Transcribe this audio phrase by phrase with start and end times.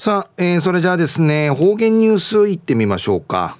[0.00, 3.58] さあ、えー、それじゃあですね、方言ニュースいってみましょうか。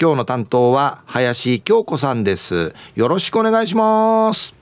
[0.00, 2.72] 今日の担当は林京子さんです。
[2.94, 4.54] よろしくお願いします。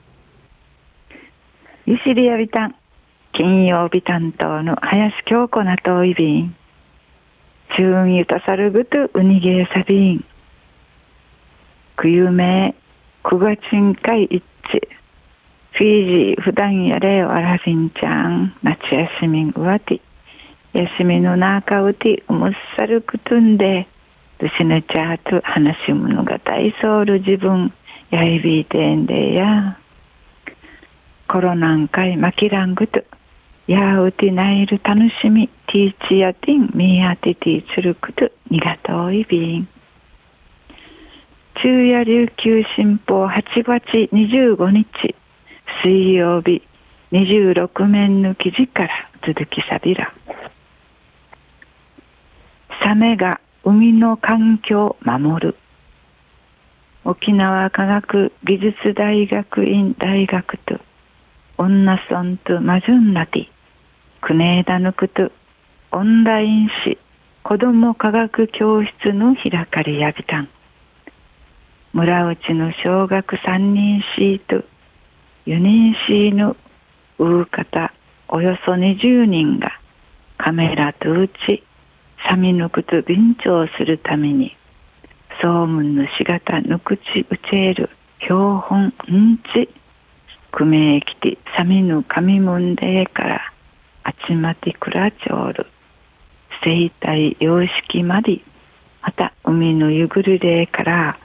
[1.85, 2.75] ゆしりやびたん、
[3.33, 6.55] 金曜日担当の林京子なといびん。
[7.77, 10.25] 中ゆたさるぐとうにげさびん。
[11.95, 12.73] くゆめ、
[13.21, 14.87] くがちんかいいっち。
[15.73, 18.79] フィージー普段やれわらびんちゃん、夏
[19.21, 20.01] 休みうわて。
[20.73, 23.87] 休みの中うてうむっさるくとんで、
[24.39, 27.71] どしねちゃと話し物が大そうる自分、
[28.09, 29.77] やいびいてんでや。
[31.27, 33.03] コロナンかいまきらんぐと、
[33.67, 39.67] やうてないる楽しみ、ティーチやティン、みやてティーチルくと、にがといびん。
[41.61, 45.15] 昼夜琉球新報8月25日。
[45.83, 46.61] 水曜日
[47.11, 50.13] 26面の記事から続きさびら。
[52.81, 55.55] サメが海の環境を守る。
[57.05, 60.79] 沖縄科学技術大学院大学と
[61.57, 63.47] 女村とマジュンナティ
[64.21, 65.31] クネーダヌクと
[65.91, 66.97] オンライン誌
[67.43, 70.49] 子ども科学教室の開かれやびたん。
[71.91, 74.65] 村内の小学3人シート
[75.45, 76.55] 4人シーの
[77.19, 77.93] う方
[78.29, 79.73] およそ20人が
[80.37, 81.63] カメラとうち
[82.27, 84.55] サミヌクと便乗するために
[85.41, 87.89] 総務のしがたぬくちうちえる
[88.21, 89.69] 標本うんち
[90.51, 93.41] くめえきてサミヌ神むんでから
[94.03, 95.67] あちまてくらちょうる。
[96.63, 98.39] 生態様式まで
[99.01, 101.19] また海のゆぐるれから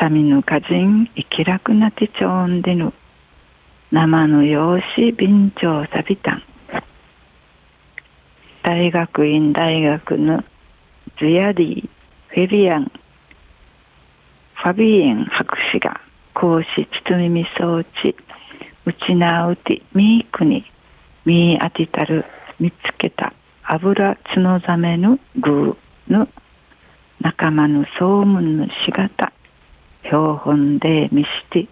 [0.00, 2.92] サミヌカジン生きらくなてちょんでぬ
[3.92, 6.42] 生の養子便長サビタン
[8.64, 10.42] 大学院大学の
[11.18, 11.88] ズヤディ・
[12.28, 12.90] フェビアン・
[14.54, 16.00] ファビエン博士が
[16.32, 18.16] 講師包み装置
[18.86, 20.64] うちなうてみーくに
[21.26, 22.24] みーあてたる
[22.58, 26.26] 見つけた油角ザメのグーの
[27.20, 29.34] 仲間の総務のしがた
[30.04, 31.68] 標本で見して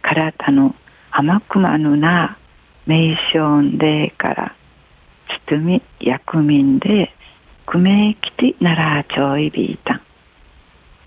[0.00, 0.76] 体の
[1.10, 2.38] 甘くまぬな
[2.86, 4.54] 名称でから
[5.48, 7.12] 包み薬民で
[7.66, 9.94] くめきてならちょいびいた。
[9.94, 10.00] ん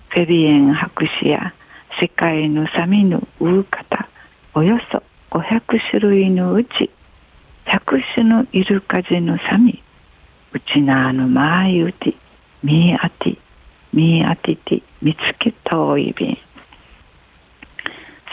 [0.10, 1.54] フェビエン博士や
[2.02, 4.08] 世界のサミのうう方
[4.54, 6.90] およそ500種類のうち
[7.66, 9.84] 100種のイルカジのサミ。
[10.52, 12.16] うちなあのまーゆて
[12.64, 13.38] みあて
[13.94, 16.38] みあてて見つけたおいびん。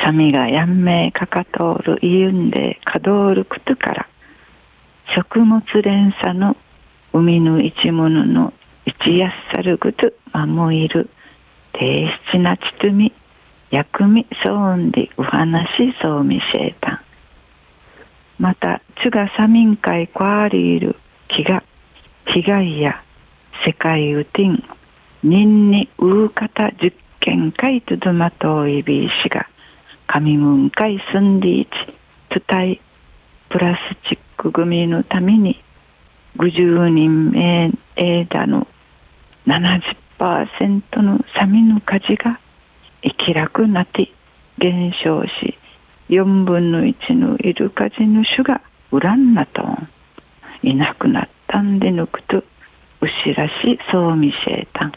[0.02, 4.08] サミがやんめいかかとおるいうんでかどおるくとから。
[5.14, 6.56] 食物連鎖の
[7.12, 8.52] 海の一物の
[8.84, 11.08] 一やっさるぐとまもいる
[11.72, 13.12] 低質なちとみ
[13.70, 17.00] 薬味そうんでお話そうみせえたん。
[18.38, 20.96] またつがサミン会こわりいる
[21.28, 21.62] 気が
[22.26, 23.02] 被害や
[23.64, 24.62] 世界うてん
[25.22, 29.48] 人にううかた実験会とどまといびいしが
[30.06, 31.70] 神文会住んでいち
[32.48, 32.80] 伝え
[33.48, 35.60] プラスチック組のために
[36.36, 38.68] 50人目枝の
[39.46, 42.38] 70%のサミの火事が
[43.02, 44.12] 生きらくなって
[44.58, 45.58] 減少し
[46.10, 48.62] 4分の1のイルカジの種が
[48.92, 49.62] 恨んなと
[50.62, 52.44] いなくなったんで抜くと
[53.00, 54.92] 牛らしそう見せえたん。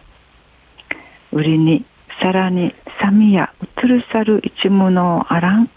[1.32, 1.86] 売りに
[2.22, 5.70] さらにサミやうつるさる一物をあらん。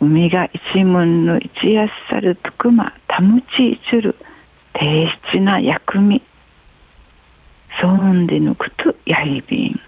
[0.00, 4.16] 海が一文の一やっさるとくまたむちいちる
[4.72, 6.22] 低質な薬味
[7.80, 9.80] そんでぬくとやいびん。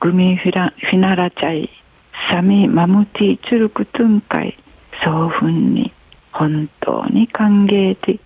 [0.00, 1.70] グミフィラフィナラチャイ
[2.30, 4.56] サミマムティチュルクトゥンカイ
[5.04, 5.92] そうふんに
[6.32, 8.18] 本当に歓迎で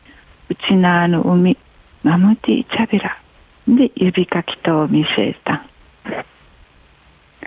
[0.49, 1.59] うちなあの海
[2.05, 3.19] マムティチャビラ
[3.67, 5.67] で指かきと見せた。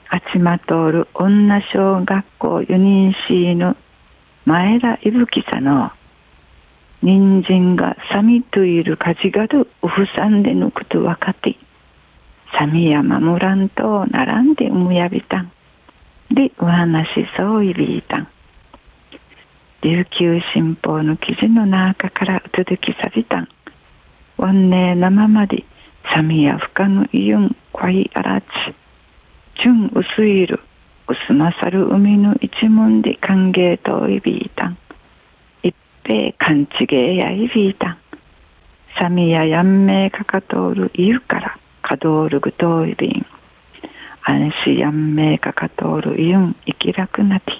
[0.09, 3.75] あちまとおる女小学校4人しの
[4.45, 5.91] 前田いぶきさの
[7.01, 11.57] 人参がサミといるかじがるおふさんでぬくとわかって
[12.57, 15.51] サミや守らんと並んでうむやびたん。
[16.31, 17.07] でお話
[17.37, 18.27] そういびいたん。
[19.81, 23.49] 琉球新報の記事の中から続きさびたん。
[24.37, 25.65] わんねえなままで
[26.13, 28.45] サミや深のいゆんこいあらち。
[29.67, 30.61] 純薄いる
[31.09, 34.77] 薄まさる海の一門で歓迎といびいたん。
[35.61, 35.75] 一
[36.05, 37.97] ぺかんちげやいびいたん。
[38.97, 43.25] サミややんめいかかとおるいゆからかどおるぐといびん。
[44.23, 47.51] 安心やんめいかかとおるいゆん生きらくなて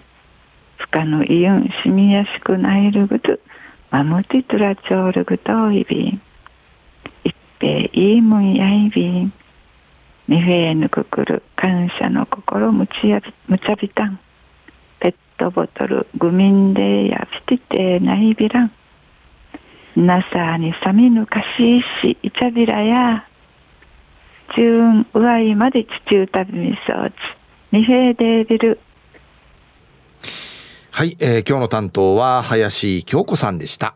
[0.77, 3.37] ふかのいゆんしみやしくないるぐと
[3.91, 6.21] まむてとらちょうるぐといびん。
[7.25, 9.33] いっぺいいむんやいびん。
[10.27, 14.19] みへぬくくる感謝の心むちやむちゃびたん。
[14.99, 18.71] ペットボトルグミンデやピティテないびらん。
[19.95, 23.25] なさにさみぬかしいしいちゃびらや。
[24.55, 27.13] ちゅんうわいまでちちゅうたびみそうち
[27.71, 28.79] みへでびる
[30.91, 33.95] はい、えー、今日の担当は林京子さんでした。